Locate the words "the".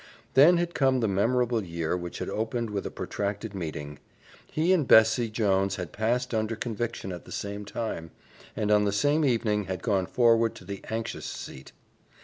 0.99-1.07, 7.25-7.31, 8.85-8.91, 10.65-10.83